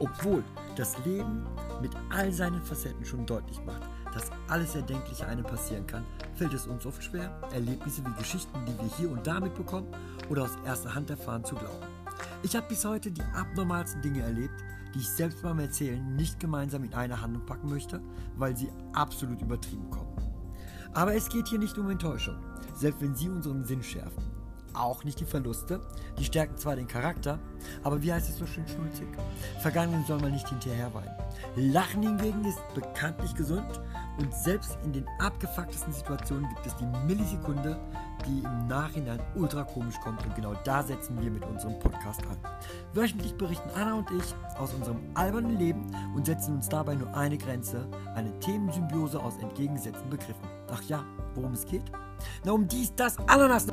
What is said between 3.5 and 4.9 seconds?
macht, dass alles